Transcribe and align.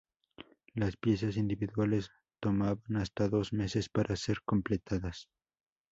Las 0.73 0.97
piezas 0.97 1.37
individuales 1.37 2.09
tomaban 2.39 2.81
hasta 2.95 3.27
dos 3.27 3.53
meses 3.53 3.87
para 3.89 4.15
ser 4.15 4.37
completadas. 4.45 5.29